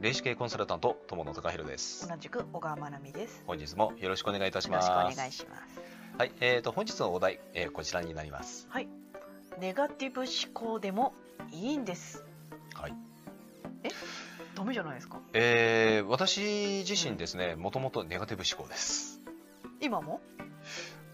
[0.00, 3.42] 霊視系コンサルタント友野隆弘です同じく小川真奈美です。
[3.46, 5.80] 本日もよろしくお願いいたしよろますしくお願いします。
[6.18, 8.88] はい、えーと本日のお題、えーこちらになりますはい。
[9.58, 11.14] ネガティブ思考でも
[11.50, 12.24] いいんです。
[12.74, 12.94] はい
[14.54, 15.20] ダメじゃないですか？
[15.32, 19.20] えー私自身ですねもともとネガティブ思考です
[19.80, 20.20] 今も？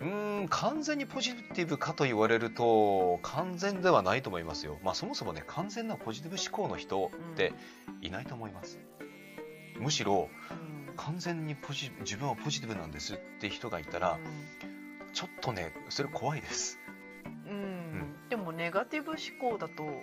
[0.03, 7.53] うーん完全にポジティブかと言われると完全ではないと思いますよまあそもそもね完全なポジティブ思考の人って
[8.00, 8.79] いないと思います、
[9.79, 10.95] むしろうん。
[10.96, 14.18] 完全にポジ自分はポジティブなんですって人がいたら
[15.14, 16.79] ちょっとねそれ怖いです
[17.46, 17.53] うん。
[17.53, 18.29] うん。
[18.29, 19.18] でもネガティブ思
[19.53, 20.03] 考だとん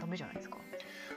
[0.00, 0.58] ダメじゃないですか？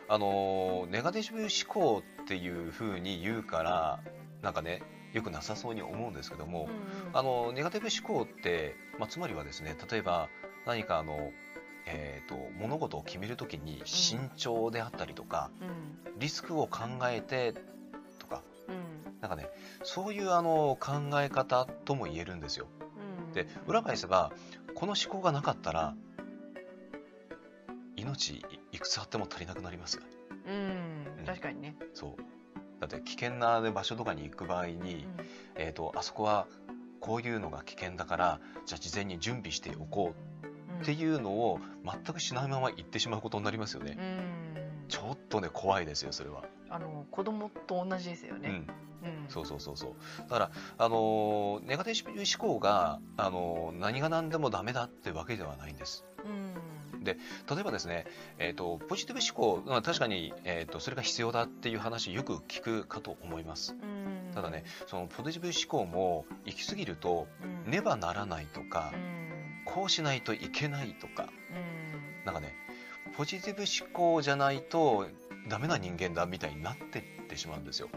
[0.07, 3.99] あのーネガティブ思考っていう風に言うから
[4.41, 4.81] なんかね
[5.15, 10.27] よくなさそうに思うんですけども、うんあのネガティブ思考って、まあ、つまりはですね例えば
[10.65, 11.31] 何かあの、
[11.85, 16.19] えー、と物事を決めるときに慎重であったりとか、うん。
[16.19, 17.53] リスクを考えて
[18.19, 19.21] とかうん。
[19.21, 19.47] なんかね
[19.83, 22.67] そういうあの考え方とも言えるんですよ。
[23.27, 23.31] うん。
[23.31, 24.33] で裏返せば
[24.75, 25.95] この思考がなかったら
[27.95, 30.03] 命いいくつあっても足りなくなりますよ。
[30.45, 31.25] うん。
[31.25, 31.77] 確かにね。
[31.93, 32.15] そう
[32.87, 35.07] だって危険なね場所とかに行く場合に、
[35.55, 36.47] えー、とあそこは
[36.99, 40.81] こういうのが危険だからじゃあ事前に準備しておこううん。
[40.81, 43.97] っていうのを全くしないまま行ってしまうことになりますよね。
[43.97, 44.87] うん。
[44.87, 46.43] ちょっとね怖いですよそれは。
[46.69, 48.49] あの子供と同じですよね。
[49.03, 49.29] うん、うん。
[49.29, 49.93] そうそうそうそう。
[50.21, 56.05] だからあのーネガティブ思考があのー何が何でもダメだってわけではないんです。
[56.25, 56.53] うん。
[57.13, 58.05] 例えばですね、
[58.39, 63.73] えー、とポジティブ思考、まあ、確かに、えー、とそれが必要だっていう話よく聞くかと思います。
[63.73, 64.33] うん。
[64.33, 67.27] ただね、そのポジティブ思考も行き過ぎると
[67.65, 67.71] うん。
[67.71, 69.61] ねばならないとかう、ん。
[69.65, 72.25] こうしないといけないとか、うん。
[72.25, 72.55] なんかね、
[73.15, 75.07] ポジティブ思考じゃないと
[75.47, 77.89] ダメな人間だみたいになってってしまうんですよ。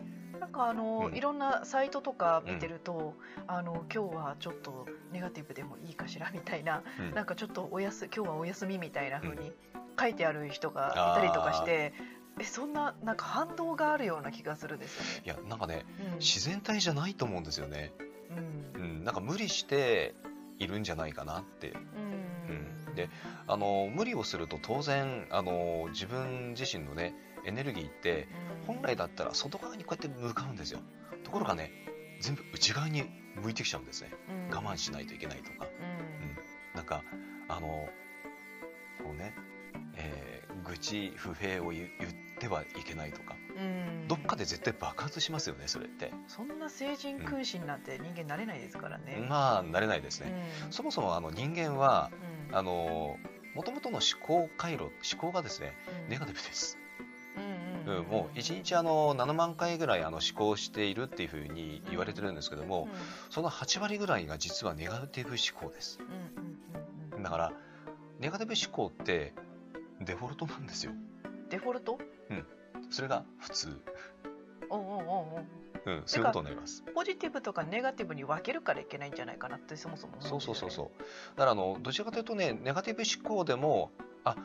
[0.59, 1.17] かあの、うん。
[1.17, 3.15] いろんなサイトとか見てると、
[3.47, 7.15] あの今日はちょっとネガティブでもいいかしらみたいな、うん。
[7.15, 9.53] なんかちょっとおやす今日はお休みみたいな風に
[9.99, 11.93] 書いてある人がいたりとかして、
[12.41, 15.23] えそんななんか反動があるような気がするんですよね。
[15.25, 16.19] いや、なんかね、うん。
[16.19, 17.93] 自然体じゃないと思うんですよね。
[18.75, 18.81] うん。
[18.81, 20.15] うん、なんか無理して
[20.59, 21.71] いるんじゃないかなって。
[21.71, 21.79] うん。
[22.89, 22.95] うん。
[22.95, 23.11] で
[23.47, 27.15] あの無理をすると当然あの自分自身のね
[27.49, 28.29] エネルギーって
[28.69, 28.75] うん。
[28.77, 30.81] 本来だったら外側にこうやって向かうんですよ。
[31.25, 31.71] ところがね
[32.21, 33.05] 全部内側に
[33.43, 34.11] 向いてきちゃうんですね。
[34.51, 34.55] うん。
[34.55, 35.67] 我慢しないといけないとか。
[35.67, 36.37] うん。
[36.75, 37.03] なんか
[37.49, 37.89] あの
[39.03, 39.35] こうね、
[39.97, 43.37] えー愚痴不平を言言ってはいけないとか。
[43.57, 44.07] うん。
[44.09, 46.13] どっかで絶対爆発しますよねそれって。
[46.27, 49.25] そんな成人君子になって人間なれないですからね。
[49.29, 50.73] まあ慣れないですうねん。
[50.73, 52.11] そもそもあの人間は
[52.51, 52.57] うん。
[52.57, 53.17] あの
[53.55, 55.73] 元々の思考回路思考がですね
[56.05, 56.11] うん。
[56.11, 56.77] ネガティブです
[57.89, 62.89] うんうん、もう1日あの7万回ぐらいあの思考しているっていうふうに言われてるんですけども、
[63.31, 65.99] その8割ぐらいが実はネガティブ思考です。
[66.01, 66.49] うんうん
[67.13, 67.23] うんうん。
[67.23, 67.53] だから
[68.21, 69.33] ネガティブ思考って
[70.01, 70.93] デフォルトなんですよ。
[71.51, 71.99] デフォルト？
[72.91, 73.81] それが普通、
[74.71, 75.45] おうおうおうおう。
[75.87, 76.83] うん、そういうことになります。
[76.95, 81.03] ポジティブとかネガティブに分けるからいけないんじゃないかなってそもそも思そうそうそううそう。
[81.37, 83.91] だからあのどちらかというとねネガティブ思考でも
[84.25, 84.37] あ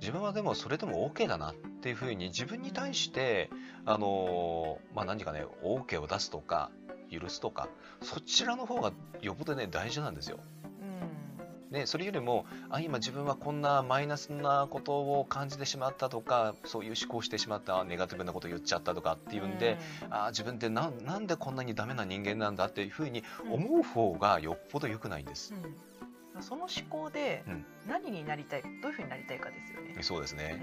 [0.00, 3.50] 自分はでもそれでも OK だなっていうふうに自分に対して
[3.84, 6.70] あのまあ何かね OK を出すとか
[7.10, 7.68] 許すとか
[8.02, 10.38] そちらの方がよっぽどね大事なんですよ。
[10.80, 11.76] うん。
[11.76, 19.78] ね、それよりもあ今自分はこんなマイナスなことを感じてしまったとかそういう思考してしまったネガティブなこと言っちゃったとかっていうんで、
[20.08, 25.52] あ自分ってなんなんでこんなにダメな人間なんだっていうふうにうん思う方がよっぽど良くないんです。
[25.52, 25.89] うん
[26.42, 27.66] その思考でうん。
[27.88, 30.02] 何になりたいどういうふうになりたいかですよね。
[30.02, 30.60] そうですね、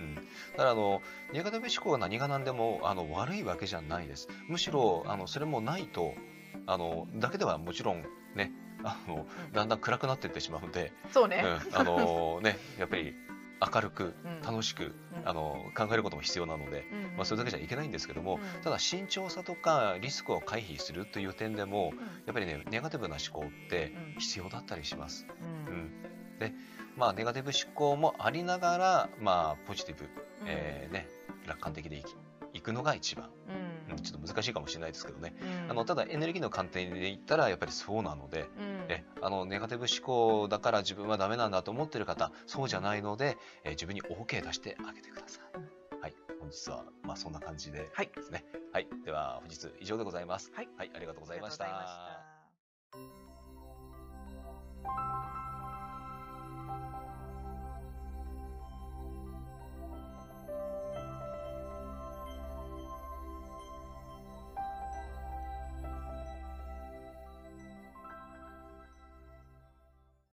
[0.00, 0.06] うん。
[0.06, 0.20] うん、だ
[0.56, 1.02] からあの
[1.32, 4.28] ネガティブ思考は何が何でもあの悪いわけじゃないです。
[4.48, 6.14] むしろあのそれもないと
[6.66, 8.04] あのだけではもちろん
[8.34, 8.52] ね
[8.84, 11.44] あのだんだん暗くなっていってしまうので、そうね。
[11.44, 13.12] うん、あのねやっぱり
[13.74, 14.40] 明るくうん。
[14.42, 14.92] 楽しく、うん
[15.24, 18.62] あの考えることも必要なので、うんまあ、それだけじゃいけないんですけども、うん。
[18.62, 21.98] ただ慎重さとかリスクを回避するという点でもうん。
[21.98, 24.20] やっぱりねネガティブな思考ってうん。
[24.20, 25.26] 必要だったりします。
[25.66, 25.76] ううん。
[25.76, 25.90] ん、
[26.38, 26.52] で
[26.96, 30.10] まあネガティブ思考もありながらまあポジティブ、うん。
[30.46, 31.08] えーね、
[31.46, 32.14] 楽観的でいき
[32.52, 33.30] いくのが一番、
[33.88, 33.92] うん。
[33.92, 35.34] うん、ちょっと難しいかもしれないですけどね、
[35.64, 35.70] うん。
[35.70, 46.00] あのただエネルギーの観点で言ったらやっぱりそうなので、うんえあのネガティブ思考だから自分はダメなんだと思ってる方そうじゃないので、えー自分に OK 出してあげてください。
[46.02, 48.44] はい、本日はまあそんな感じではいですね。
[48.72, 50.52] はい、では本日以上でございます。
[50.54, 52.09] はいはい、ありがとうございました。